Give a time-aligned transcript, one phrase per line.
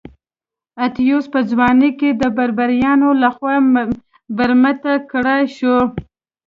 [0.85, 3.55] اتیوس په ځوانۍ کې د بربریانو لخوا
[4.37, 5.75] برمته کړای شو.